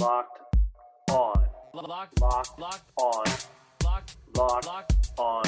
[0.00, 0.56] Locked
[1.10, 1.44] on.
[1.74, 3.24] Locked, Locked locked, on.
[3.84, 4.92] locked, Locked locked.
[5.18, 5.42] on.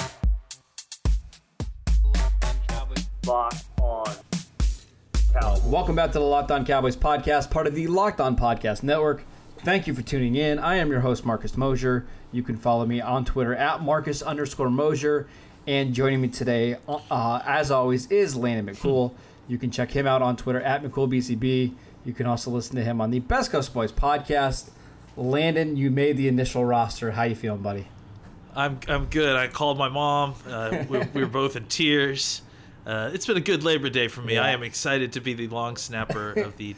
[3.25, 4.17] Locked on.
[5.33, 5.63] Cowboys.
[5.63, 9.23] Welcome back to the Locked On Cowboys podcast, part of the Locked On Podcast Network.
[9.59, 10.59] Thank you for tuning in.
[10.59, 12.07] I am your host, Marcus Mosher.
[12.33, 15.29] You can follow me on Twitter at Marcus underscore Mosher.
[15.69, 19.13] And joining me today, uh, as always, is Landon McCool.
[19.47, 21.75] You can check him out on Twitter at McCoolBCB.
[22.05, 24.71] You can also listen to him on the Best Coast Boys podcast.
[25.17, 27.11] Landon, you made the initial roster.
[27.11, 27.87] How you feeling, buddy?
[28.55, 29.37] I'm I'm good.
[29.37, 30.35] I called my mom.
[30.49, 32.43] Uh, we, we were both in tears.
[32.87, 34.35] Uh, it's been a good Labor Day for me.
[34.35, 34.45] Yeah.
[34.45, 36.75] I am excited to be the long snapper of the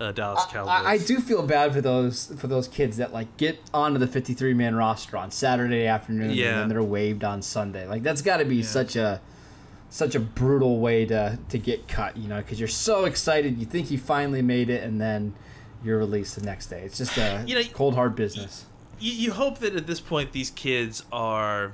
[0.00, 0.70] uh, Dallas Cowboys.
[0.84, 4.06] I, I do feel bad for those for those kids that like get onto the
[4.08, 6.48] 53 man roster on Saturday afternoon Yeah.
[6.48, 7.86] and then they're waived on Sunday.
[7.86, 9.20] Like that's got to be such a
[9.90, 13.66] such a brutal way to to get cut, you know, because you're so excited, you
[13.66, 15.34] think you finally made it, and then
[15.84, 16.82] you're released the next day.
[16.82, 18.66] It's just a You know, cold hard business.
[18.98, 21.72] you, you hope that at this point these kids are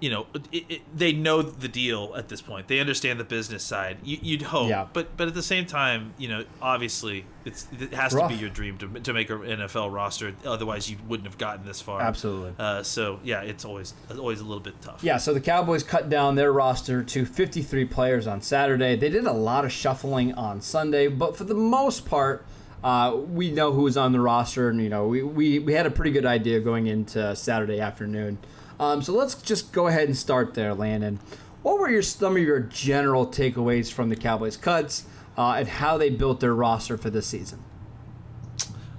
[0.00, 3.62] you know it, it, they know the deal at this point they understand the business
[3.62, 4.86] side you, you'd hope Yeah.
[4.92, 8.28] but but at the same time you know obviously it's it has Rough.
[8.30, 11.64] to be your dream to, to make an nfl roster otherwise you wouldn't have gotten
[11.64, 12.52] this far Absolutely.
[12.58, 16.08] uh, so yeah it's always always a little bit tough Yeah, so the Cowboys cut
[16.10, 18.96] down their roster to 53 players on Saturday.
[18.96, 22.44] They did a lot of shuffling on Sunday, but for the most part,
[22.82, 25.86] uh, we know who was on the roster, and you know we, we, we had
[25.86, 28.38] a pretty good idea going into Saturday afternoon.
[28.80, 31.20] Um, so let's just go ahead and start there, Landon.
[31.62, 35.04] What were your some of your general takeaways from the Cowboys cuts
[35.38, 37.62] uh, and how they built their roster for this season?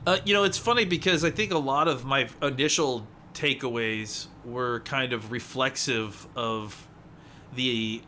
[0.08, 4.80] Uh, you know, it's funny because I think a lot of my initial takeaways were
[4.82, 6.88] kind of reflexive of
[7.54, 8.02] the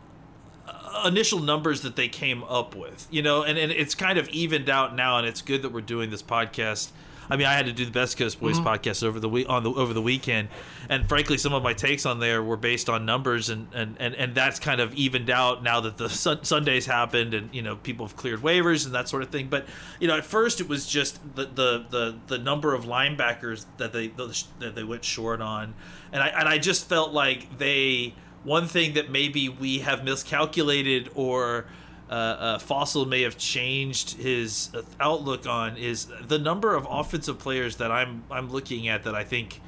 [0.68, 3.08] uh, initial numbers that they came up with.
[3.12, 5.82] You know, and, and it's kind of evened out now, and it's good that we're
[5.82, 6.92] doing this podcast.
[7.30, 8.68] I mean, I had to do the Best Coast Boys mm-hmm.
[8.68, 10.50] podcast over the week on the over the weekend,
[10.90, 14.16] and frankly, some of my takes on there were based on numbers, and and, and,
[14.16, 17.76] and that's kind of evened out now that the sun, Sundays happened, and you know
[17.76, 19.48] people have cleared waivers and that sort of thing.
[19.48, 19.66] But
[20.00, 23.94] you know, at first it was just the the the, the number of linebackers that
[23.94, 25.74] they that they went short on,
[26.12, 31.10] and I and I just felt like they one thing that maybe we have miscalculated
[31.16, 31.66] or
[32.10, 34.70] uh, uh, Fassel may have changed his
[35.00, 39.24] outlook on is the number of offensive players that I'm I'm looking at that I
[39.24, 39.60] think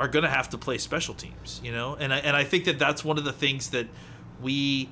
[0.00, 2.64] are going to have to play special teams, you know, and I, and I think
[2.64, 3.86] that that's one of the things that
[4.42, 4.88] we,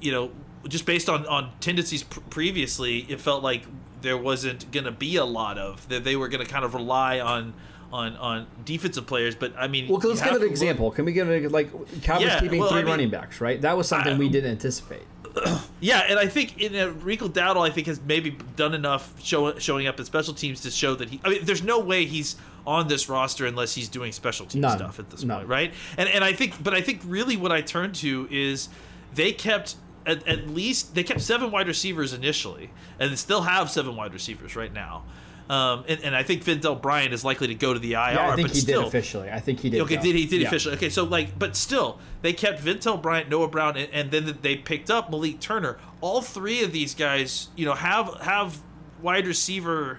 [0.00, 0.30] you know,
[0.68, 3.64] just based on on tendencies pr- previously, it felt like
[4.02, 6.74] there wasn't going to be a lot of that they were going to kind of
[6.74, 7.54] rely on.
[7.92, 10.92] On, on defensive players, but I mean, Well, let's give an to look- example.
[10.92, 11.72] Can we give it like
[12.02, 13.60] Cowboys Yeah, keeping well, three I mean- running backs, right?
[13.60, 15.02] That was something I- we didn't anticipate.
[15.82, 19.58] Yeah, and I think in uh, Rico Dowdle, I think has maybe done enough show,
[19.58, 21.20] showing up in special teams to show that he.
[21.24, 22.36] I mean, there's no way he's
[22.66, 24.76] on this roster unless he's doing special team None.
[24.76, 25.38] stuff at this None.
[25.38, 25.74] point, right?
[25.96, 28.68] And and I think, but I think really what I turn to is
[29.14, 29.76] they kept.
[30.06, 34.14] At, at least they kept seven wide receivers initially, and they still have seven wide
[34.14, 35.04] receivers right now.
[35.50, 38.12] Um, and, and I think Ventell Bryant is likely to go to the IR.
[38.12, 39.30] Yeah, I think but he still, did officially.
[39.32, 39.80] I think he did.
[39.80, 40.02] Okay, go.
[40.02, 40.46] did he did Yeah.
[40.46, 40.76] officially?
[40.76, 44.54] Okay, so like, but still, they kept Ventell Bryant, Noah Brown, and, and then they
[44.54, 45.78] picked up Malik Turner.
[46.00, 48.60] All three of these guys, you know, have have
[49.02, 49.98] wide receiver,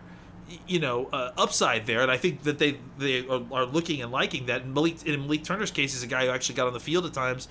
[0.68, 4.10] you know, uh, upside there, and I think that they they are, are looking and
[4.10, 4.62] liking that.
[4.62, 7.06] And Malik in Malik Turner's case is a guy who actually got on the field
[7.06, 7.50] at times,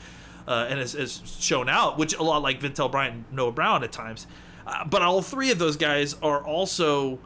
[0.48, 3.84] uh, and has, has shown out, which a lot like Ventell Bryant, and Noah Brown
[3.84, 4.26] at times.
[4.66, 7.18] Uh, but all three of those guys are also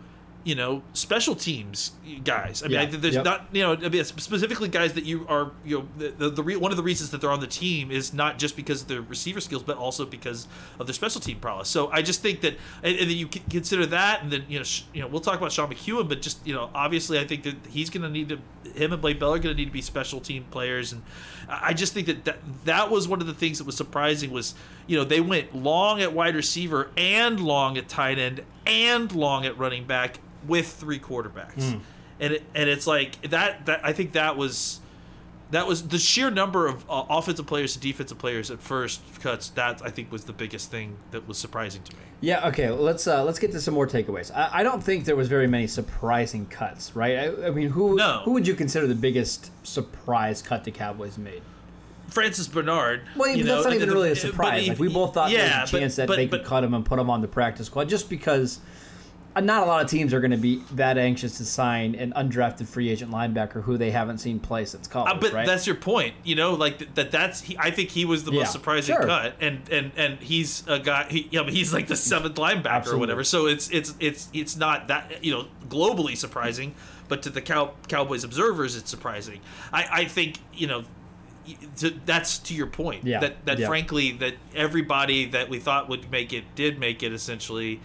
[0.45, 1.93] you know, special teams
[2.23, 2.63] guys.
[2.63, 2.83] I mean, Yeah.
[2.83, 3.25] I there's Yep.
[3.25, 6.43] not, you know, I mean, specifically guys that you are, you know, the, the, the
[6.43, 8.89] re- one of the reasons that they're on the team is not just because of
[8.89, 10.47] their receiver skills, but also because
[10.79, 11.69] of their special team prowess.
[11.69, 14.65] So I just think that, and, and then you consider that, and then you know,
[14.65, 17.43] sh- you know, we'll talk about Sean McKeon, but just you know, obviously, I think
[17.45, 18.39] that he's going to need to,
[18.75, 21.03] him and Blake Bell are going to need to be special team players, and
[21.49, 24.55] I just think that, that that was one of the things that was surprising was,
[24.87, 29.47] you know, they went long at wide receiver and long at tight end and long
[29.47, 31.81] at running back with three quarterbacks,
[32.21, 34.81] and it, and it's like that that I think that was
[35.51, 39.51] that was the sheer number of uh, offensive players to defensive players at first cuts.
[39.51, 42.03] That I think was the biggest thing that was surprising to me.
[42.21, 42.49] Yeah.
[42.49, 42.71] Okay.
[42.71, 44.35] Let's uh, let's get to some more takeaways.
[44.35, 47.19] I, I don't think there was very many surprising cuts, right?
[47.19, 48.23] I, I mean, who No.
[48.25, 51.43] who would you consider the biggest surprise cut the Cowboys made?
[52.09, 53.03] Francis Bernard.
[53.17, 54.63] Well, you that's know, not even the- really a surprise.
[54.63, 56.47] he- like we both thought there was a chance but, that but, they but, could
[56.49, 58.61] cut him and put him on the practice squad, just because
[59.37, 62.13] uh, not a lot of teams are going to be that anxious to sign an
[62.17, 65.13] undrafted free agent linebacker who they haven't seen play since college.
[65.13, 65.45] Uh, but right?
[65.47, 67.11] that's your point, you know, like th- that.
[67.11, 69.07] That's he, I think he was the Yeah, most surprising sure.
[69.07, 71.07] cut, and and and he's a guy.
[71.11, 72.97] He, you know, he's like the seventh linebacker Absolutely.
[72.97, 73.25] or whatever.
[73.25, 76.75] So it's it's it's it's not that you know globally surprising,
[77.09, 79.41] but to the Cow, Cowboys observers, it's surprising.
[79.73, 80.85] I I think you know.
[82.07, 83.05] That's to your point.
[83.05, 83.67] Yeah, That that yeah.
[83.67, 87.81] frankly that everybody that we thought would make it did make it essentially,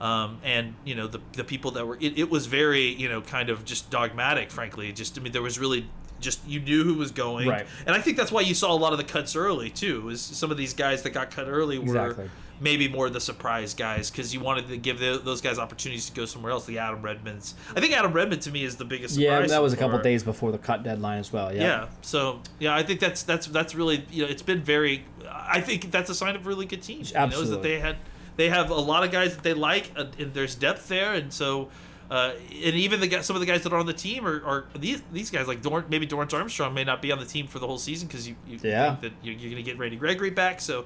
[0.00, 3.20] um, and you know the the people that were it, it was very you know
[3.20, 4.50] kind of just dogmatic.
[4.50, 5.86] Frankly, just I mean there was really
[6.20, 7.66] just you knew who was going, Right.
[7.86, 10.08] and I think that's why you saw a lot of the cuts early too.
[10.08, 12.30] Is some of these guys that got cut early were Exactly.
[12.62, 16.14] Maybe more the surprise guys because you wanted to give the, those guys opportunities to
[16.14, 16.64] go somewhere else.
[16.64, 19.16] The Adam Redmonds, I think Adam Redmond to me is the biggest.
[19.18, 21.52] yeah, surprise that was so a couple days before the cut deadline as well.
[21.52, 21.62] Yeah.
[21.62, 21.88] Yeah.
[22.02, 25.04] So yeah, I think that's that's that's really you know it's been very.
[25.30, 27.02] I think that's a sign of a really good team.
[27.04, 27.54] You know, Absolutely.
[27.56, 27.96] that they had
[28.36, 31.68] they have a lot of guys that they like and there's depth there, and so.
[32.10, 34.64] Uh, and even the some of the guys that are on the team are, are
[34.78, 37.66] these these guys like maybe Dorance Armstrong may not be on the team for the
[37.66, 38.96] whole season because you, you Yeah.
[38.96, 40.60] think that you're, you're going to get Randy Gregory back.
[40.60, 40.84] So,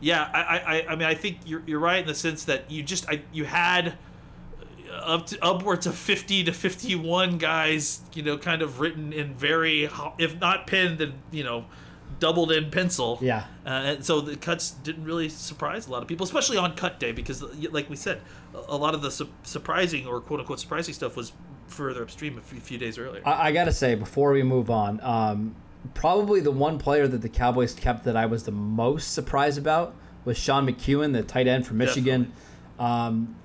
[0.00, 0.40] yeah, I,
[0.86, 3.22] I, I mean I think you're, you're right in the sense that you just I,
[3.32, 3.96] you had
[5.02, 9.88] up to upwards of 50 to 51 guys you know kind of written in very
[10.18, 11.66] if not penned then you know
[12.20, 13.44] doubled in pencil Yeah.
[13.66, 16.98] uh, and so the cuts didn't really surprise a lot of people especially on cut
[16.98, 18.22] day because like we said
[18.54, 21.32] a- lot of the su- surprising or quote unquote surprising stuff was
[21.68, 25.00] further upstream a few, few days earlier I, I gotta say before we move on,
[25.02, 25.54] um,
[25.94, 29.94] probably the one player that the Cowboys kept that I was the most surprised about
[30.24, 32.32] was Sean McKeon, the tight end from Michigan.
[32.78, 33.36] Um,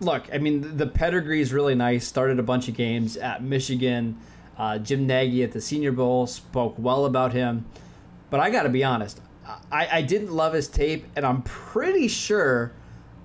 [0.00, 2.06] look, I mean the pedigree is really nice.
[2.06, 4.18] Started a bunch of games at Michigan.
[4.58, 7.64] Uh, Jim Nagy at the Senior Bowl spoke well about him,
[8.30, 9.20] but I got to be honest,
[9.70, 12.72] I, I didn't love his tape, and I'm pretty sure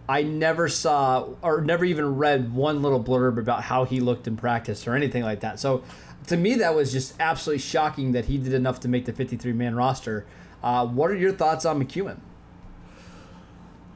[0.09, 4.37] I never saw or never even read one little blurb about how he looked in
[4.37, 5.59] practice or anything like that.
[5.59, 5.83] So
[6.27, 9.53] to me, that was just absolutely shocking that he did enough to make the 53
[9.53, 10.25] man roster.
[10.61, 12.19] Uh, what are your thoughts on McKeon?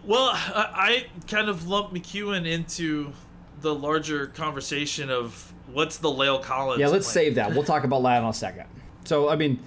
[0.06, 3.14] Well, I, I kind of lump McKeon into
[3.60, 6.80] the larger conversation of what's the La'el Collins.
[6.80, 7.26] Yeah, let's plan?
[7.26, 7.54] save that.
[7.54, 8.66] We'll talk about that in a second.
[9.04, 9.60] So, I mean,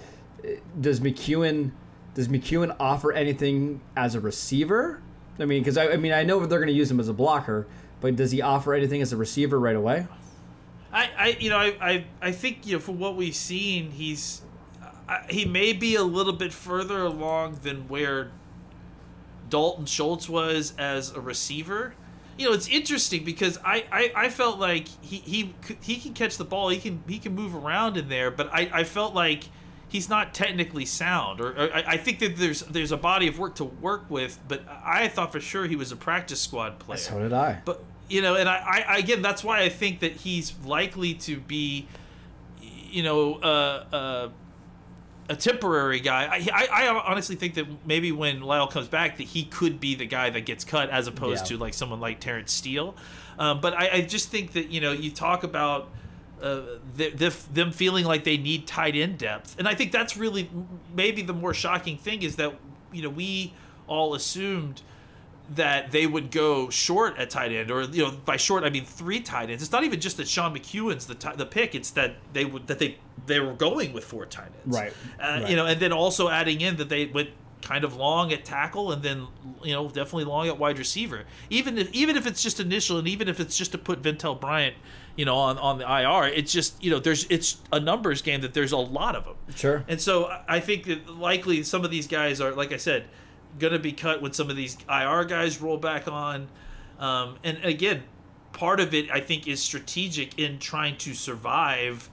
[0.81, 1.71] does McKeon
[2.15, 5.03] does McKeon offer anything as a receiver?
[5.39, 7.13] I mean, because I, I mean, I know they're going to use him as a
[7.13, 7.67] blocker,
[8.01, 10.07] but does he offer anything as a receiver right away?
[10.95, 14.43] I, I you know, I, I, I think you know, from what we've seen, he's
[15.09, 18.31] I, he may be a little bit further along than where
[19.51, 21.95] Dalton Schultz was as a receiver.
[22.39, 26.37] You know, it's interesting because I, I, I felt like he, he he can catch
[26.37, 29.45] the ball, he can he can move around in there, but I, I felt like
[29.89, 33.39] he's not technically sound, or, or I, I think that there's there's a body of
[33.39, 36.99] work to work with, but I thought for sure he was a practice squad player.
[36.99, 37.61] So did I.
[37.65, 41.39] But you know, and I, I again, that's why I think that he's likely to
[41.39, 41.87] be,
[42.61, 44.29] you know, uh, uh,
[45.29, 46.27] a temporary guy.
[46.27, 49.95] I, I, I honestly think that maybe when La'el comes back, that he could be
[49.95, 51.57] the guy that gets cut as opposed Yeah.
[51.57, 52.95] to like someone like Terence Steele.
[53.39, 55.91] Um, but I, I just think that you know, you talk about.
[56.43, 60.15] Uh, the, the, them feeling like they need tight end depth, and I think that's
[60.15, 60.51] really
[60.95, 62.53] maybe the more shocking thing is that
[62.93, 63.55] you know we
[63.87, 64.83] all assumed
[65.57, 68.85] that they would go short at tight end, or you know, by short I mean
[68.85, 69.63] three tight ends.
[69.63, 72.67] It's not even just that Sean McKeon's the ti- the pick; it's that they would
[72.69, 72.97] that they
[73.27, 75.51] they were going with four tight ends, Right, Uh, right.
[75.51, 77.31] You know, and then also adding in that they went
[77.63, 79.27] kind of long at tackle, and then
[79.63, 81.25] you know definitely long at wide receiver.
[81.51, 84.41] Even if even if it's just initial, and even if it's just to put Ventell
[84.41, 84.77] Bryant,
[85.15, 88.41] you know, on on the IR, it's just you know there's it's a numbers game
[88.41, 89.35] that there's a lot of them.
[89.55, 89.85] Sure.
[89.89, 93.05] And so I- I think that likely some of these guys are, like I said,
[93.59, 96.49] going to be cut when some of these IR guys roll back on.
[96.99, 98.03] Um, and again,
[98.53, 102.09] part of it I think is strategic in trying to survive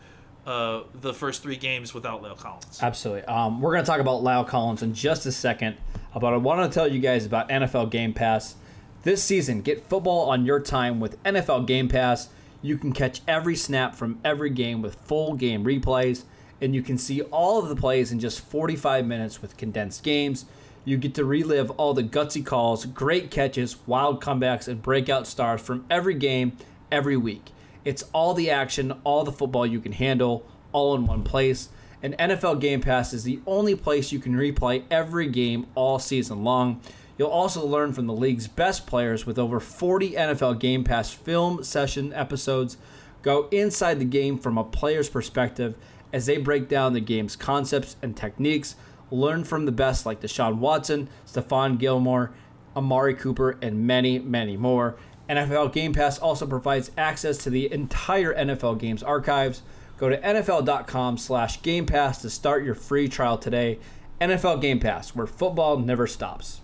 [0.45, 2.79] uh, the first three games without La'el Collins.
[2.81, 3.23] Absolutely.
[3.25, 5.77] Um, we're going to talk about La'el Collins in just a second,
[6.13, 8.55] but I want to tell you guys about NFL Game Pass.
[9.03, 12.29] This season, get football on your time with NFL Game Pass.
[12.61, 16.23] You can catch every snap from every game with full game replays,
[16.59, 20.45] and you can see all of the plays in just 45 minutes with condensed games.
[20.83, 25.61] You get to relive all the gutsy calls, great catches, wild comebacks, and breakout stars
[25.61, 26.57] from every game
[26.91, 27.51] every week.
[27.85, 31.69] It's all the action, all the football you can handle, all in one place.
[32.03, 36.43] and NFL Game Pass is the only place you can replay every game all season
[36.43, 36.81] long.
[37.17, 41.63] You'll also learn from the league's best players with over 40 NFL Game Pass film
[41.63, 42.77] session episodes.
[43.21, 45.75] Go inside the game from a player's perspective
[46.11, 48.75] as they break down the game's concepts and techniques.
[49.11, 52.31] Learn from the best like Deshaun Watson, Stephon Gilmore,
[52.75, 54.95] Amari Cooper, and many, many more.
[55.29, 59.61] NFL Game Pass also provides access to the entire NFL games archives.
[59.97, 63.79] Go to NFL.com slash Game Pass to start your free trial today.
[64.19, 66.61] NFL Game Pass, where football never stops.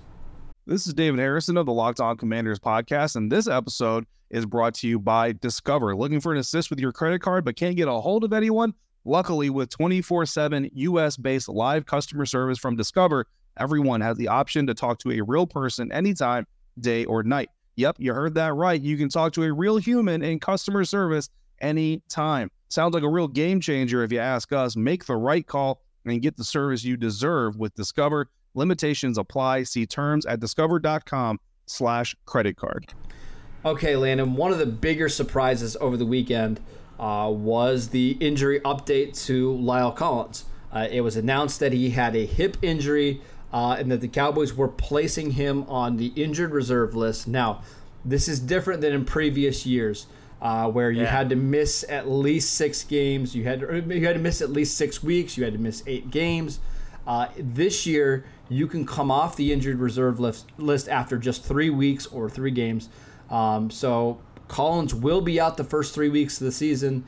[0.66, 4.74] This is David Harrison of the Locked On Commanders podcast, and this episode is brought
[4.76, 5.96] to you by Discover.
[5.96, 8.74] Looking for an assist with your credit card but can't get a hold of anyone?
[9.08, 14.68] Luckily, with 24 7 US based live customer service from Discover, everyone has the option
[14.68, 16.46] to talk to a real person anytime,
[16.82, 17.50] day or night.
[17.78, 18.82] Yep, you heard that right.
[18.82, 21.30] You can talk to a real human in customer service
[21.62, 22.52] anytime.
[22.68, 24.76] Sounds like a real game changer if you ask us.
[24.76, 28.30] Make the right call and get the service you deserve with Discover.
[28.56, 29.64] Limitations apply.
[29.64, 32.94] See terms at discover.com slash credit card.
[33.64, 36.60] Okay, Landon, one of the bigger surprises over the weekend
[37.00, 40.46] uh, was the injury update to La'el Collins.
[40.72, 43.22] Uh, it was announced that he had a hip injury
[43.54, 47.28] uh, and that the Cowboys were placing him on the injured reserve list.
[47.28, 47.62] Now,
[48.04, 50.08] this is different than in previous years.
[50.40, 51.08] Uh, where you Yeah.
[51.10, 54.52] had to miss at least six games, you had to, you had to miss at
[54.52, 56.60] least six weeks, you had to miss eight games.
[57.08, 61.72] Uh, this year, you can come off the injured reserve list, list after just three
[61.72, 62.88] weeks or three games.
[63.32, 67.04] Um, so Collins will be out the first three weeks of the season.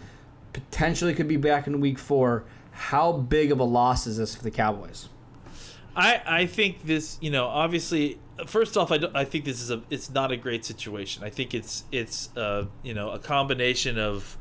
[0.54, 2.44] Potentially could be back in week four.
[2.72, 5.10] How big of a loss is this for the Cowboys?
[5.96, 9.70] I, I think this, you know, obviously, first off, I, don't- I think this is
[9.72, 11.24] a, it's not a great situation.
[11.24, 14.38] I think it's, it's, uh, you know, a combination of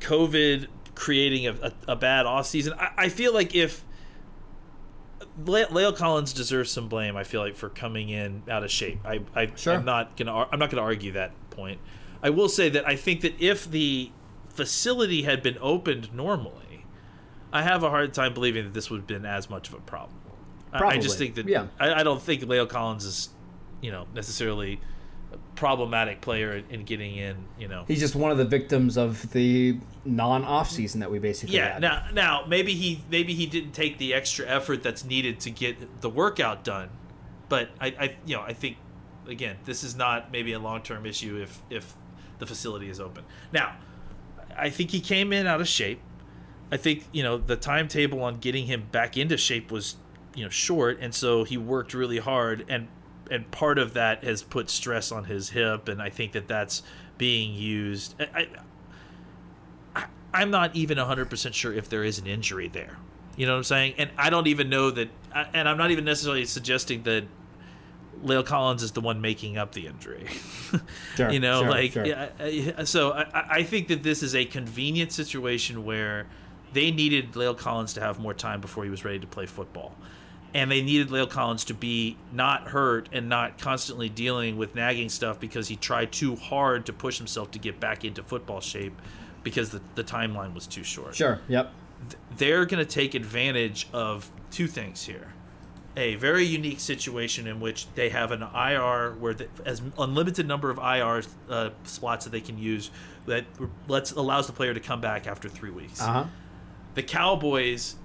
[0.00, 2.72] COVID creating a, a, a bad off season.
[2.78, 3.84] I, I feel like if
[5.44, 8.98] Le- La'el Collins deserves some blame, I feel like for coming in out of shape.
[9.04, 9.74] I, I Sure.
[9.74, 11.80] I'm not gonna, I'm not gonna argue that point.
[12.22, 14.10] I will say that I think that if the
[14.48, 16.84] facility had been opened normally,
[17.52, 19.80] I have a hard time believing that this would have been as much of a
[19.80, 20.18] problem.
[20.72, 21.66] I- I just think that yeah.
[21.78, 23.30] I, I don't think La'el Collins is,
[23.80, 24.80] you know, necessarily
[25.32, 27.36] a problematic player in, in getting in.
[27.58, 31.56] You know, He's just one of the victims of the non-off season that we basically
[31.56, 31.74] yeah.
[31.74, 31.82] had.
[31.82, 36.00] Now, now maybe he maybe he didn't take the extra effort that's needed to get
[36.02, 36.90] the workout done,
[37.48, 38.76] but I, I you know I think
[39.28, 41.94] again this is not maybe a long term issue if if
[42.38, 43.24] the facility is open.
[43.52, 43.76] Now,
[44.56, 46.00] I think he came in out of shape.
[46.70, 49.96] I think you know the timetable on getting him back into shape was
[50.34, 52.88] you know short, and so he worked really hard, and
[53.30, 56.82] and part of that has put stress on his hip, and I think that that's
[57.18, 58.14] being used.
[58.20, 58.48] I,
[59.94, 62.98] I, I'm not even 100% sure if there is an injury there.
[63.36, 63.94] You know what I'm saying?
[63.98, 67.24] And I don't even know that, and I'm not even necessarily suggesting that
[68.24, 70.26] La'el Collins is the one making up the injury.
[71.16, 72.04] Sure, you know, sure, like, sure.
[72.04, 76.26] yeah, so I, I- think that this is a convenient situation where
[76.72, 79.94] they needed La'el Collins to have more time before he was ready to play football.
[80.52, 85.08] And they needed La'el Collins to be not hurt and not constantly dealing with nagging
[85.08, 89.00] stuff because he tried too hard to push himself to get back into football shape
[89.44, 91.40] because the, the timeline was too short Sure.
[91.48, 91.70] Yep.
[92.36, 95.28] they're going to take advantage of two things here.
[95.98, 100.68] A very unique situation in which they have an IR where the, as unlimited number
[100.68, 102.90] of IR uh, slots that they can use
[103.26, 103.44] that
[103.88, 106.00] lets allows the player to come back after three weeks.
[106.02, 106.24] Uh huh.
[106.94, 107.96] The Cowboys,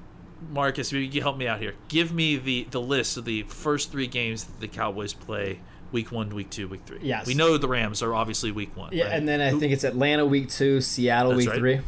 [0.51, 1.73] Marcus, you help me out here.
[1.89, 5.59] Give me the the list of the first three games that the Cowboys play.
[5.91, 6.99] Week one, week two, week three.
[7.01, 7.27] Yes.
[7.27, 8.93] we know the Rams are obviously week one.
[8.93, 9.13] Yeah, right?
[9.13, 11.57] and then I Who- think it's Atlanta week two, Seattle week right.
[11.59, 11.81] three.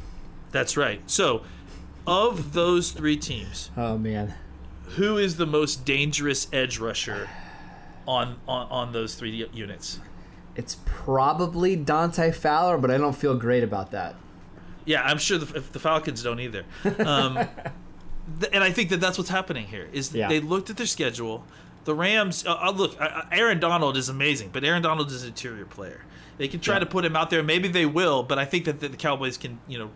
[0.51, 0.99] that's right.
[1.09, 1.43] So,
[2.05, 4.33] of those three teams, Oh man.
[4.95, 7.29] Who is the most dangerous edge rusher
[8.07, 9.99] on on, on those three units?
[10.55, 14.15] It's probably Dante Fowler, but I don't feel great about that.
[14.85, 16.63] Yeah, I'm sure the, the Falcons don't either.
[16.99, 17.35] Um,
[18.39, 19.87] th- and I think that that's what's happening here.
[19.93, 20.27] Is Yeah.
[20.27, 21.43] they looked at their schedule.
[21.85, 22.45] The Rams.
[22.45, 26.01] Uh, uh, look, uh, Aaron Donald is amazing, but Aaron Donald is an interior player.
[26.37, 26.79] They can try Yeah.
[26.79, 27.41] to put him out there.
[27.43, 29.89] Maybe they will, but I think that the, the Cowboys can, you know,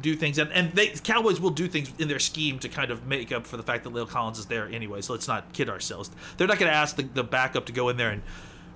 [0.00, 3.06] do things, and and they Cowboys will do things in their scheme to kind of
[3.06, 5.00] make up for the fact that La'el Collins is there anyway.
[5.00, 6.10] So let's not kid ourselves.
[6.36, 8.22] They're not going to ask the, the backup to go in there and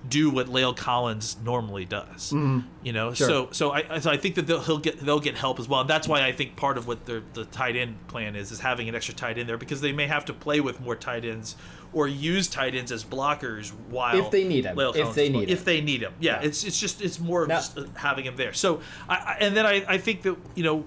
[0.07, 2.31] do what La'el Collins normally does.
[2.31, 2.59] Mm-hmm.
[2.83, 3.27] You know, Sure.
[3.27, 5.81] so so I so I think that they'll he'll get they'll get help as well.
[5.81, 8.59] And that's why I think part of what their the tight end plan is is
[8.59, 11.25] having an extra tight end there because they may have to play with more tight
[11.25, 11.55] ends
[11.93, 14.75] or use tight ends as blockers while If they need 'em.
[14.77, 16.13] La'el If Collins they need if they need him.
[16.19, 16.47] Yeah, Yeah.
[16.47, 18.53] it's it's just it's more of Now- just having him there.
[18.53, 20.85] So I, I and then I I think that you know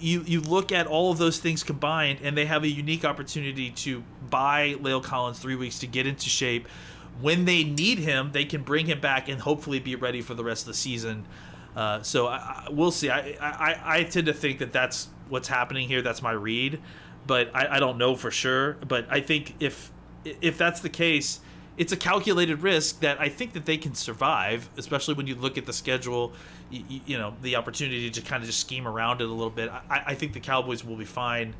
[0.00, 3.70] you you look at all of those things combined, and they have a unique opportunity
[3.70, 6.68] to buy La'el Collins three weeks to get into shape.
[7.20, 10.44] When they need him, they can bring him back and hopefully be ready for the
[10.44, 11.26] rest of the season.
[11.74, 13.10] Uh, so I, I, we'll see.
[13.10, 16.02] I, I I tend to think that that's what's happening here.
[16.02, 16.80] That's my read,
[17.26, 18.74] but I, I don't know for sure.
[18.86, 19.90] But I think if
[20.24, 21.40] if that's the case,
[21.76, 25.58] it's a calculated risk that I think that they can survive, especially when you look
[25.58, 26.32] at the schedule.
[26.70, 29.70] You, you know, the opportunity to kind of just scheme around it a little bit.
[29.70, 31.54] I, I think the Cowboys will be fine.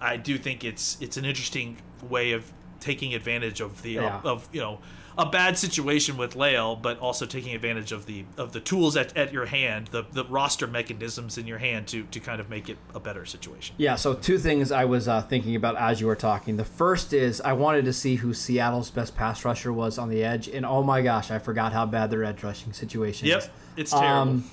[0.00, 1.76] I do think it's it's an interesting
[2.08, 4.20] way of taking advantage of the Yeah.
[4.24, 4.80] of you know
[5.18, 9.16] a bad situation with La'el, but also taking advantage of the of the tools at,
[9.16, 12.68] at your hand, the the roster mechanisms in your hand to to kind of make
[12.68, 13.74] it a better situation.
[13.78, 16.56] Yeah, so two things I was uh, thinking about as you were talking.
[16.56, 20.24] The first is I wanted to see who Seattle's best pass rusher was on the
[20.24, 23.32] edge, and oh my gosh, I forgot how bad their edge rushing situation is.
[23.32, 24.08] Yep, it's terrible.
[24.08, 24.44] Um,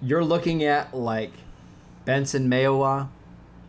[0.00, 1.32] you're looking at like
[2.04, 3.08] Benson Mayowa.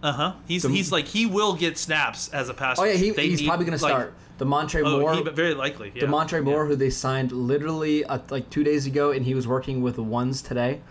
[0.04, 0.34] Uh huh.
[0.48, 2.78] He's he's like he will get snaps as a pass.
[2.78, 4.14] Oh yeah, he, They he's need, probably going to like- start.
[4.40, 5.14] Damontre Oh, Moore.
[5.14, 5.92] he, very likely.
[5.96, 6.04] Yeah.
[6.04, 9.82] Damontre Moore, who they signed literally uh, like two days ago, and he was working
[9.82, 10.82] with the ones today.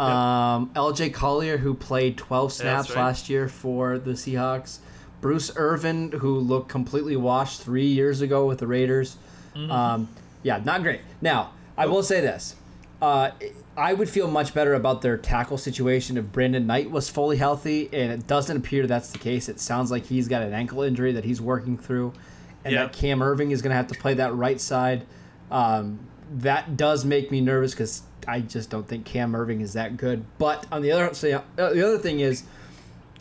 [0.00, 1.10] Um, L.J.
[1.10, 3.02] Collier, who played 12 snaps right.
[3.04, 4.78] last year for the Seahawks.
[5.20, 9.16] Bruce Irvin, who looked completely washed three years ago with the Raiders.
[9.54, 9.70] Mm-hmm.
[9.70, 10.08] Um,
[10.42, 11.00] yeah, not great.
[11.20, 12.54] Now, I will say this.
[13.02, 13.30] Uh,
[13.78, 17.88] I would feel much better about their tackle situation if Brandon Knight was fully healthy,
[17.92, 19.48] and it doesn't appear that's the case.
[19.48, 22.12] It sounds like he's got an ankle injury that he's working through,
[22.64, 25.06] and that Cam Erving is going to have to play that right side.
[25.52, 26.00] Um,
[26.38, 30.24] that does make me nervous because I just don't think Cam Erving is that good.
[30.38, 32.42] But on the other so, uh, the other thing is,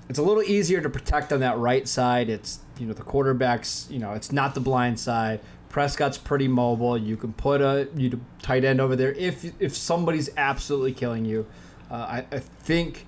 [0.10, 2.30] it's a little easier to protect on that right side.
[2.30, 3.90] It's you know the quarterbacks.
[3.92, 5.40] You know it's not the blind side.
[5.78, 6.98] Prescott's pretty mobile.
[6.98, 11.46] You can put a you tight end over there if if somebody's absolutely killing you.
[11.92, 13.06] Uh, I, I think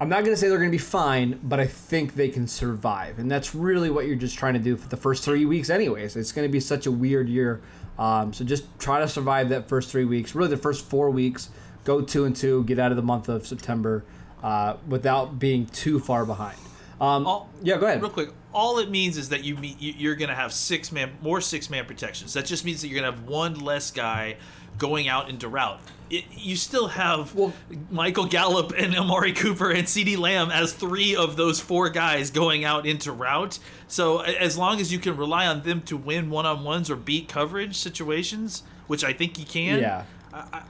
[0.00, 2.48] I'm not going to say they're going to be fine, but I think they can
[2.48, 5.70] survive, and that's really what you're just trying to do for the first three weeks,
[5.70, 6.16] anyways.
[6.16, 7.60] It's going to be such a weird year,
[7.96, 10.34] um, so just try to survive that first three weeks.
[10.34, 11.50] Really, the first four weeks,
[11.84, 14.04] go two and two, get out of the month of September
[14.42, 16.58] uh, without being too far behind.
[17.00, 18.02] Um, All- yeah, go ahead.
[18.02, 20.90] Real quick, all it means is that you meet, you- you're going to have six
[20.92, 22.32] man, more six man protections.
[22.32, 24.36] That just means that you're going to have one less guy
[24.78, 25.80] going out into route.
[26.10, 27.52] It, you still have Well-
[27.90, 32.64] Michael Gallup and Amari Cooper and CeeDee Lamb as three of those four guys going
[32.64, 33.58] out into route.
[33.88, 36.96] So as long as you can rely on them to win one on ones or
[36.96, 40.04] beat coverage situations, which I think you can, Yeah.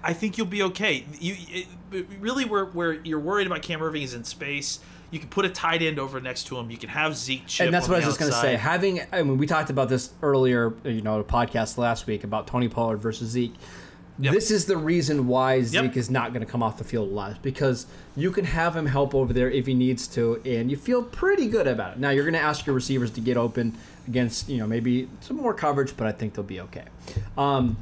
[0.03, 1.05] I think you'll be okay.
[1.21, 1.37] You
[1.93, 4.79] it, really where where you're worried about Cam Erving is in space.
[5.11, 6.71] You can put a tight end over next to him.
[6.71, 7.65] You can have Zeke chip.
[7.67, 8.57] and that's what I was just going to say.
[8.57, 12.69] Having, I mean, we talked about this earlier, you know, podcast last week about Tony
[12.69, 13.55] Pollard versus Zeke.
[14.21, 14.35] Yep.
[14.35, 15.97] This is the reason why Zeke Yep.
[15.97, 18.85] is not going to come off the field a lot because you can have him
[18.87, 21.99] help over there if he needs to, and you feel pretty good about it.
[22.01, 25.37] Now you're going to ask your receivers to get open against, you know, maybe some
[25.37, 26.83] more coverage, but I think they'll be okay.
[27.37, 27.77] Um,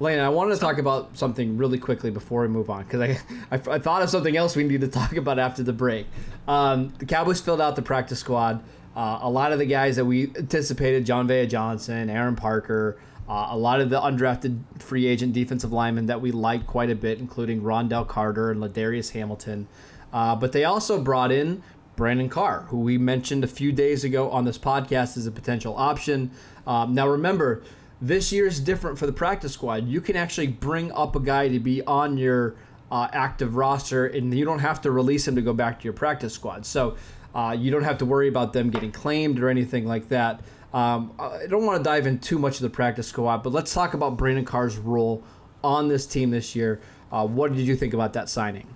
[0.00, 3.20] Lane, I wanted to talk about something really quickly before we move on because I,
[3.50, 6.06] I, I thought of something else we need to talk about after the break.
[6.48, 8.64] Um, the Cowboys filled out the practice squad.
[8.96, 13.56] Uh, a lot of the guys that we anticipated, Jon'Vea Johnson, Aaron Parker, uh, a
[13.56, 17.62] lot of the undrafted free agent defensive linemen that we like quite a bit, including
[17.62, 19.68] Ron'Dell Carter and Ladarius Hamilton.
[20.12, 21.62] Uh, but they also brought in
[21.94, 25.76] Brandon Carr, who we mentioned a few days ago on this podcast as a potential
[25.76, 26.30] option.
[26.66, 27.62] Um, now, remember,
[28.00, 29.86] this year is different for the practice squad.
[29.86, 32.54] You can actually bring up a guy to be on your
[32.90, 35.92] uh, active roster, and you don't have to release him to go back to your
[35.92, 36.66] practice squad.
[36.66, 36.96] So
[37.34, 40.40] uh, you don't have to worry about them getting claimed or anything like that.
[40.72, 43.74] Um, I don't want to dive in too much of the practice squad, but let's
[43.74, 45.22] talk about Brandon Carr's role
[45.62, 46.80] on this team this year.
[47.12, 48.66] Uh, what did you think about that signing?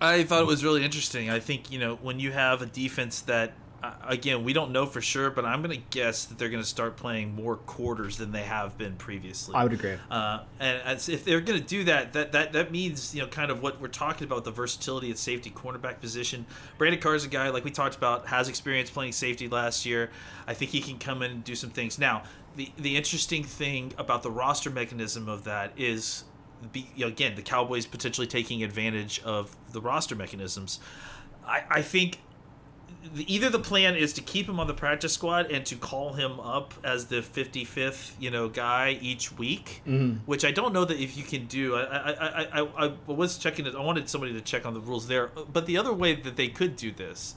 [0.00, 1.28] I thought it was really interesting.
[1.28, 4.84] I think you know when you have a defense that, uh, again, we don't know
[4.84, 8.18] for sure, but I'm going to guess that they're going to start playing more quarters
[8.18, 9.54] than they have been previously.
[9.54, 9.96] I would agree.
[10.10, 13.28] Uh, and as if they're going to do that, that that that means you know
[13.28, 16.44] kind of what we're talking about the versatility at safety cornerback position.
[16.76, 20.10] Brandon Carr is a guy like we talked about has experience playing safety last year.
[20.46, 21.98] I think he can come in and do some things.
[21.98, 22.24] Now,
[22.56, 26.24] the the interesting thing about the roster mechanism of that is,
[26.70, 30.80] be, you know, again, the Cowboys potentially taking advantage of the roster mechanisms.
[31.46, 32.18] I, I think
[33.16, 36.38] either the plan is to keep him on the practice squad and to call him
[36.40, 40.18] up as the 55th you know guy each week mm-hmm.
[40.26, 41.76] which i don't know that if you can do.
[41.76, 43.74] I, I, I, I, I was checking it.
[43.74, 45.30] I wanted somebody to check on the rules there.
[45.52, 47.34] But the other way that they could do this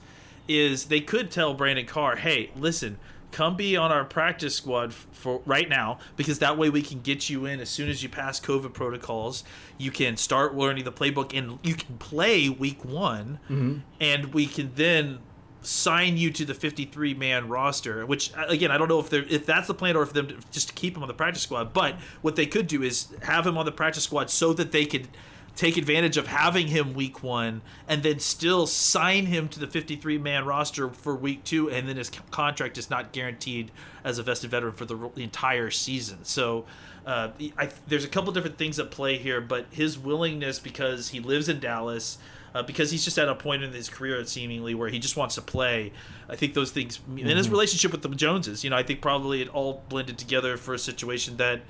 [0.47, 2.97] is they could tell brandon carr hey listen
[3.31, 7.29] come be on our practice squad for right now because that way we can get
[7.29, 9.43] you in as soon as you pass COVID protocols.
[9.77, 13.79] You can start learning the playbook and you can play week one, mm-hmm.
[13.99, 15.19] and we can then
[15.63, 19.25] sign you to the 53 man roster which uh, again i don't know if they're
[19.29, 21.43] if that's the plan or if them to just to keep him on the practice
[21.43, 24.71] squad but what they could do is have him on the practice squad so that
[24.71, 25.07] they could
[25.55, 30.17] take advantage of having him week one and then still sign him to the 53
[30.17, 33.71] man roster for week two and then his contract is not guaranteed
[34.03, 36.23] as a vested veteran for the, the entire season.
[36.23, 36.65] So
[37.05, 41.19] uh, I, there's a couple different things at play here but his willingness because he
[41.19, 42.17] lives in dallas
[42.53, 45.35] uh, because he's just at a point in his career seemingly where he just wants
[45.35, 45.91] to play.
[46.29, 49.41] I think those things and his relationship with the Joneses, you know, I think probably
[49.41, 51.61] it all blended together for a situation that,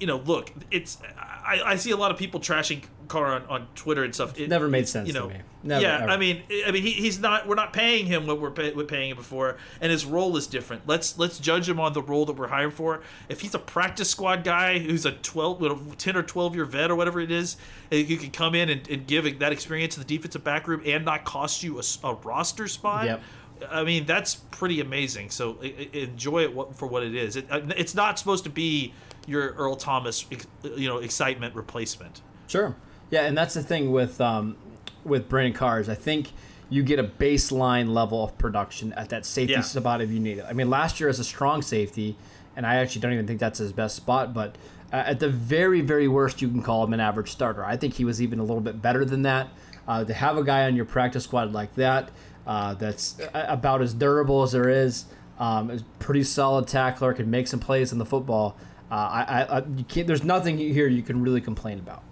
[0.00, 3.68] you know, look, it's I, I see a lot of people trashing Carr on, on
[3.74, 4.38] Twitter and stuff.
[4.38, 5.36] It, Never made sense you to know, me.
[5.62, 6.10] Never, yeah, ever.
[6.10, 7.46] I mean, I mean, he, he's not.
[7.46, 10.46] We're not paying him what we're, pay, we're paying him before, and his role is
[10.46, 10.82] different.
[10.86, 13.02] Let's let's judge him on the role that we're hiring for.
[13.28, 16.64] If he's a practice squad guy who's a 12, you know, 10 or twelve year
[16.64, 17.56] vet or whatever it is,
[17.90, 20.82] and who can come in and, and give that experience to the defensive back room
[20.84, 23.06] and not cost you a roster spot.
[23.06, 23.22] Yep.
[23.70, 25.30] I mean, that's pretty amazing.
[25.30, 27.36] So enjoy it for what it is.
[27.36, 28.92] It, uh, it's not supposed to be
[29.26, 30.24] your Earl Thomas,
[30.76, 32.20] you know, excitement replacement.
[32.46, 32.76] Sure.
[33.10, 34.56] Yeah, and that's the thing with um,
[35.04, 35.88] with Brandon Carr's.
[35.88, 36.32] I think
[36.68, 39.60] you get a baseline level of production at that safety Yeah.
[39.60, 40.44] spot if you need it.
[40.48, 42.16] I mean, last year as a strong safety,
[42.56, 44.56] and I actually don't even think that's his best spot, but
[44.92, 47.64] uh, at the very, very worst, you can call him an average starter.
[47.64, 49.48] I think he was even a little bit better than that.
[49.86, 52.10] Uh, to have a guy on your practice squad like that,
[52.48, 55.04] uh, that's a- about as durable as there is,
[55.38, 58.56] um, is pretty solid tackler, can make some plays in the football.
[58.90, 60.06] Uh, I, I, you can't.
[60.06, 62.02] There's nothing here you can really complain about.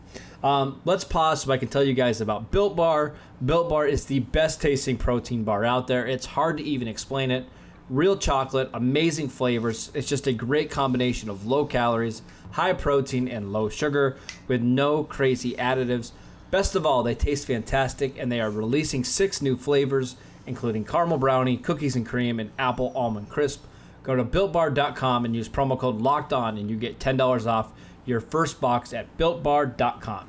[0.43, 3.15] Um, let's pause so I can tell you guys about Built Bar.
[3.45, 6.07] Built Bar is the best tasting protein bar out there.
[6.07, 7.47] It's hard to even explain it.
[7.89, 9.91] Real chocolate, amazing flavors.
[9.95, 15.05] It's just a great combination of low calories, high protein, and low sugar with no
[15.05, 16.13] crazy additives.
[16.51, 21.19] Best of all, they taste fantastic and they are releasing six new flavors, including caramel
[21.19, 23.65] brownie, cookies and cream, and apple almond crisp.
[24.05, 27.73] Go to builtbar.com and use promo code locked on and you get $10 off
[28.05, 30.29] your first box at builtbar.com.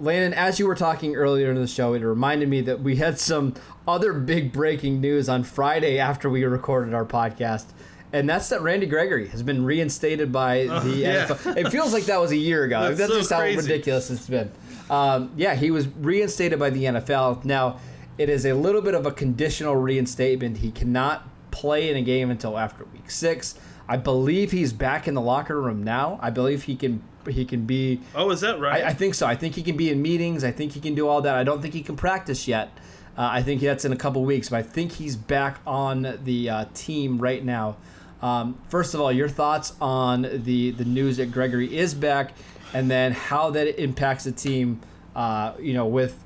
[0.00, 3.18] Landon, as you were talking earlier in the show, it reminded me that we had
[3.18, 3.54] some
[3.86, 7.66] other big breaking news on Friday after we recorded our podcast.
[8.12, 11.26] And that's that Randy Gregory has been reinstated by the yeah.
[11.26, 11.56] NFL.
[11.56, 12.82] It feels like that was a year ago.
[12.82, 13.60] That's That's, so just how crazy.
[13.60, 14.50] ridiculous it's been.
[14.88, 17.44] Um, yeah, he was reinstated by the NFL.
[17.44, 17.78] Now,
[18.16, 20.58] it is a little bit of a conditional reinstatement.
[20.58, 23.58] He cannot play in a game until after week six.
[23.88, 26.18] I believe he's back in the locker room now.
[26.22, 28.84] I believe he can he can be Oh, is that right?
[28.84, 29.26] I, I think so.
[29.26, 30.44] I think he can be in meetings.
[30.44, 31.34] I think he can do all that.
[31.34, 32.70] I don't think he can practice yet.
[33.16, 36.50] Uh, I think that's in a couple weeks, but I think he's back on the
[36.50, 37.76] uh, team right now.
[38.22, 42.32] Um, first of all, your thoughts on the the news that Gregory is back,
[42.74, 44.80] and then how that impacts the team.
[45.16, 46.16] Uh, you know, with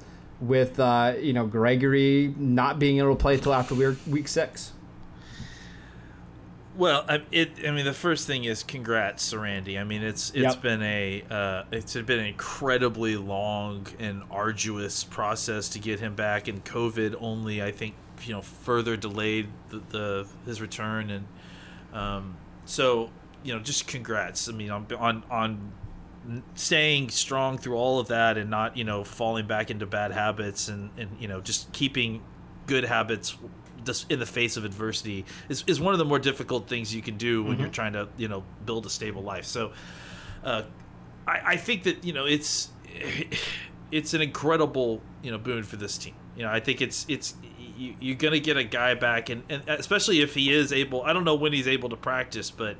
[0.40, 4.72] with uh, you know Gregory not being able to play until after week week six.
[6.74, 7.50] Well, I, it.
[7.66, 9.78] I mean, the first thing is congrats, Randy.
[9.78, 10.62] I mean, it's it's Yep.
[10.62, 16.48] been a uh, it's been an incredibly long and arduous process to get him back,
[16.48, 21.26] and COVID only, I think, you know, further delayed the, the his return, and
[21.92, 23.10] um, so
[23.44, 24.48] you know, just congrats.
[24.48, 25.72] I mean, on on on
[26.54, 30.68] staying strong through all of that, and not you know falling back into bad habits,
[30.68, 32.22] and and you know just keeping
[32.66, 33.36] good habits
[34.08, 37.16] in the face of adversity is, is one of the more difficult things you can
[37.16, 39.44] do when you're trying to you know build a stable life.
[39.44, 39.72] So
[40.44, 40.62] uh,
[41.26, 42.70] I, I think that you know it's
[43.90, 46.14] it's an incredible you know boon for this team.
[46.36, 49.68] You know i think it's it's you, you're gonna get a guy back and, and
[49.68, 52.78] especially if he is able i don't know when he's able to practice but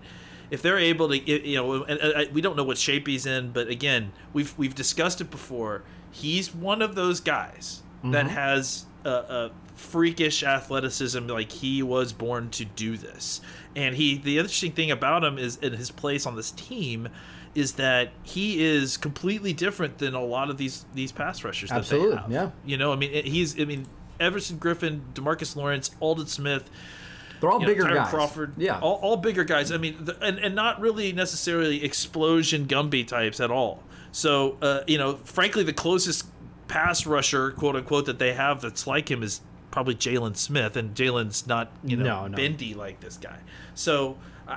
[0.50, 3.52] if they're able to you know and, and we don't know what shape he's in
[3.52, 5.82] but again we've we've discussed it before.
[6.10, 12.50] He's one of those guys that has a, a freakish athleticism like he was born
[12.50, 13.40] to do this
[13.74, 17.08] and he the interesting thing about him is in his place on this team
[17.54, 21.76] is that he is completely different than a lot of these these pass rushers that
[21.78, 22.30] Absolutely, they have.
[22.32, 22.50] yeah.
[22.64, 23.86] You know, I mean, he's I mean,
[24.18, 26.70] Everson Griffen, Demarcus Lawrence, Aldon Smith,
[27.40, 28.08] They're all you know, bigger Tyrone guys.
[28.10, 28.78] Crawford, Yeah.
[28.80, 29.70] all, all bigger guys.
[29.70, 33.82] I mean, the, and and not really necessarily explosion Gumby types at all.
[34.12, 36.24] So uh, you know, frankly, the closest
[36.72, 40.94] pass rusher, quote unquote, that they have that's like him is probably Jaylon Smith, and
[40.94, 42.36] Jaylon's not you know No, no.
[42.36, 43.38] bendy like this guy.
[43.74, 44.16] So.
[44.48, 44.54] I,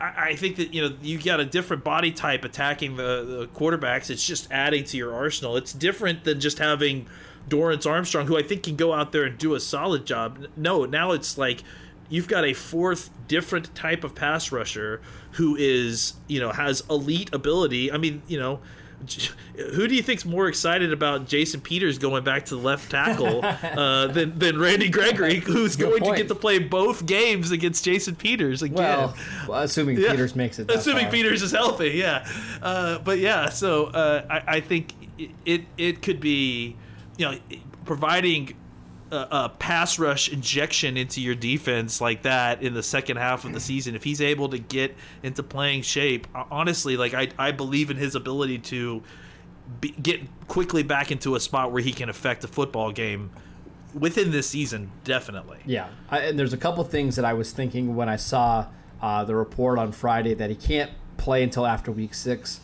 [0.00, 3.48] I, I think that you know you got a different body type attacking the, the
[3.48, 4.08] quarterbacks.
[4.08, 5.56] It's just adding to your arsenal.
[5.56, 7.08] It's different than just having
[7.48, 10.46] Dorance Armstrong, who I think can go out there and do a solid job.
[10.56, 11.64] No, now it's like
[12.08, 17.28] you've got a fourth different type of pass rusher who is you know has elite
[17.34, 17.90] ability.
[17.90, 18.60] I mean, you know,
[19.74, 23.44] who do you think's more excited about Jason Peters going back to the left tackle
[23.44, 27.84] uh, than than Randy Gregory, who's Good going to get to play both games against
[27.84, 28.76] Jason Peters again?
[28.76, 29.16] Well,
[29.48, 30.10] well, assuming Yeah.
[30.10, 30.66] Peters makes it.
[30.68, 31.12] That Assuming far.
[31.12, 32.26] Peters is healthy, yeah.
[32.62, 36.76] Uh, but yeah, so uh, I, I think it, it it could be,
[37.16, 37.38] you know,
[37.84, 38.54] providing
[39.14, 43.60] a, pass rush injection into your defense like that in the second half of the
[43.60, 43.94] season.
[43.94, 48.14] If he's able to get into playing shape, honestly, like I I believe in his
[48.14, 49.02] ability to
[49.80, 53.30] be, get quickly back into a spot where he can affect a football game
[53.94, 55.58] within this season, definitely.
[55.64, 58.66] Yeah, I, and there's a couple things that I was thinking when I saw
[59.00, 62.60] uh, the report on Friday that he can't play until after week six.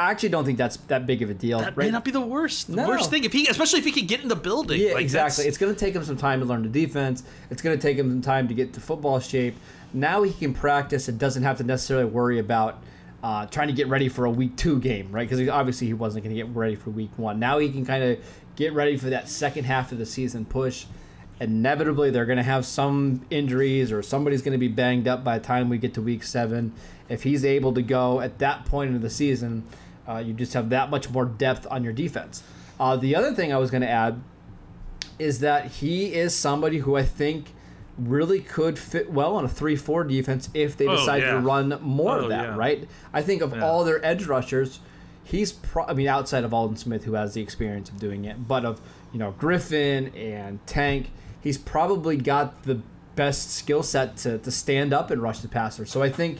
[0.00, 1.58] I actually don't think that's that big of a deal.
[1.58, 1.86] That right?
[1.86, 2.88] may not be the worst No.
[2.88, 4.80] worst thing if he, especially if he can get in the building.
[4.80, 5.42] Yeah, Like, exactly.
[5.44, 7.22] that's- It's going to take him some time to learn the defense.
[7.50, 9.56] It's going to take him some time to get to football shape.
[9.92, 12.82] Now he can practice and doesn't have to necessarily worry about
[13.22, 15.28] uh, trying to get ready for a week two game, right?
[15.28, 17.38] Because obviously he wasn't going to get ready for week one.
[17.38, 18.18] Now he can kind of
[18.56, 20.86] get ready for that second half of the season push.
[21.40, 25.38] Inevitably, they're going to have some injuries or somebody's going to be banged up by
[25.38, 26.72] the time we get to week seven.
[27.08, 29.64] If he's able to go at that point in the season,
[30.08, 32.42] uh, you just have that much more depth on your defense.
[32.78, 34.20] Uh, the other thing I was going to add
[35.18, 37.52] is that he is somebody who I think
[37.98, 41.32] really could fit well on a 3-4 defense if they Oh, decide yeah.
[41.32, 42.56] to run more Oh, of that, yeah.
[42.56, 42.88] right?
[43.12, 43.62] I think of Yeah.
[43.62, 44.80] all their edge rushers,
[45.22, 48.48] he's pro- I mean outside of Aldon Smith who has the experience of doing it,
[48.48, 48.80] but of,
[49.12, 51.10] you know, Griffen and Tank,
[51.42, 52.80] he's probably got the
[53.16, 55.84] best skill set to, to stand up and rush the passer.
[55.84, 56.38] So I think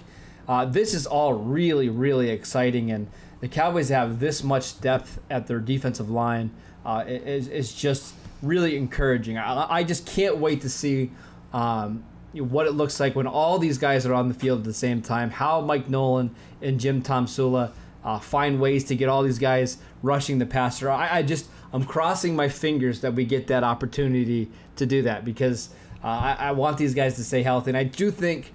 [0.48, 3.06] uh, this is all really, really exciting, and
[3.40, 6.50] the Cowboys have this much depth at their defensive line
[6.84, 9.38] uh, is, is just really encouraging.
[9.38, 11.10] I, I just can't wait to see
[11.52, 14.74] um, what it looks like when all these guys are on the field at the
[14.74, 15.30] same time.
[15.30, 17.72] How Mike Nolan and Jim Tomsula
[18.04, 20.90] uh, find ways to get all these guys rushing the passer.
[20.90, 25.24] I, I just I'm crossing my fingers that we get that opportunity to do that
[25.24, 25.70] because
[26.02, 28.52] uh, I, I want these guys to stay healthy, and I do think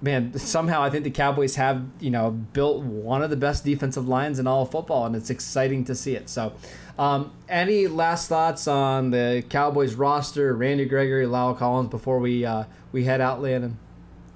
[0.00, 4.06] man, somehow I think the Cowboys have, you know, built one of the best defensive
[4.06, 6.28] lines in all of football, and it's exciting to see it.
[6.28, 6.52] So,
[6.98, 12.64] um, any last thoughts on the Cowboys roster, Randy Gregory, La'el Collins, before we uh,
[12.92, 13.78] we head out, Landon?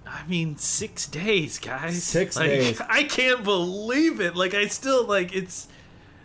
[0.07, 2.03] I mean, six days, guys.
[2.03, 2.81] Six Like, days.
[2.89, 4.35] I can't believe it.
[4.37, 5.69] Like I still like it's.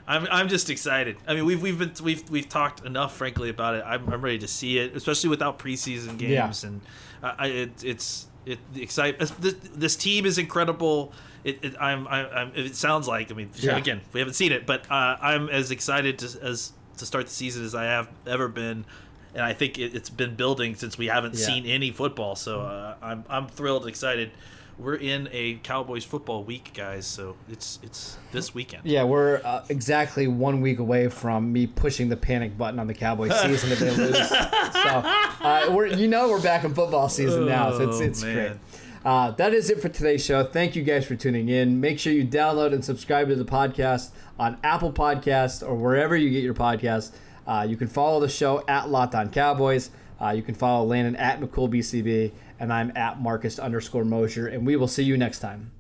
[0.08, 1.18] I'm, I'm just excited.
[1.28, 3.84] I mean, we've we've been we've we've talked enough, frankly, about it.
[3.86, 6.68] I'm, I'm ready to see it, especially without preseason games, Yeah.
[6.70, 6.82] and
[7.24, 9.20] uh, I, it, it's it the excite.
[9.20, 9.32] This,
[9.76, 11.12] this team is incredible.
[11.44, 13.32] It, it I'm, I'm it sounds like.
[13.32, 13.78] I mean, Yeah.
[13.78, 17.32] again, we haven't seen it, but uh, I'm as excited to, as to start the
[17.32, 18.86] season as I have ever been.
[19.34, 21.46] And I think it, it's been building since we haven't Yeah.
[21.46, 22.36] seen any football.
[22.36, 24.32] So uh, I'm I'm thrilled, and excited.
[24.78, 27.06] We're in a Cowboys football week, guys.
[27.08, 28.84] So it's it's this weekend.
[28.86, 32.94] Yeah, we're uh, exactly one week away from me pushing the panic button on the
[32.94, 34.28] Cowboys season if they lose.
[34.30, 38.24] So, uh, we're you know we're back in football season now, so it's Oh, it's
[38.24, 38.34] man.
[38.36, 38.58] great.
[39.06, 40.44] Uh, that is it for today's show.
[40.44, 41.80] Thank you guys for tuning in.
[41.80, 44.10] Make sure you download and subscribe to the podcast
[44.40, 47.12] on Apple Podcasts or wherever you get your podcasts.
[47.48, 49.92] Uh, you can follow the show at Locked On Cowboys.
[50.20, 54.76] Uh, you can follow Landon at McCoolBCB, and I'm at Marcus underscore Mosher, and we
[54.76, 55.72] will see you next time.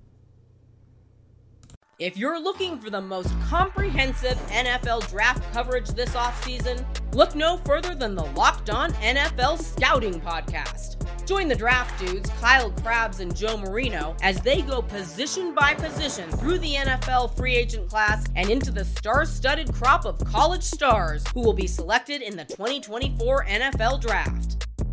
[1.97, 7.95] If you're looking for the most comprehensive NFL draft coverage this offseason, look no further
[7.95, 10.97] than the Locked On NFL Scouting Podcast.
[11.25, 16.29] Join the draft dudes, Kyle Crabbs and Joe Marino, as they go position by position
[16.31, 21.23] through the NFL free agent class and into the star studded crop of college stars
[21.33, 24.64] who will be selected in the 2024 NFL Draft.